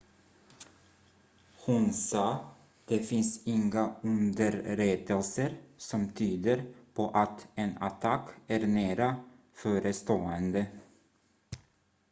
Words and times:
"hon 1.65 1.93
sa: 1.93 2.39
"det 2.85 2.99
finns 3.05 3.41
inga 3.47 3.95
underrättelser 4.01 5.57
som 5.77 6.09
tyder 6.09 6.65
på 6.93 7.09
att 7.09 7.47
en 7.55 7.77
attack 7.77 8.29
är 8.47 8.67
nära 8.67 9.15
förestående."" 9.53 10.65